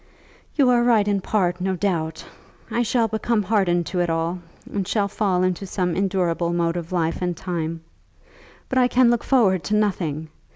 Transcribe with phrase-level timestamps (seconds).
[0.55, 2.25] "You are right in part, no doubt.
[2.71, 4.39] I shall become hardened to it all,
[4.73, 7.81] and shall fall into some endurable mode of life in time.
[8.67, 10.29] But I can look forward to nothing.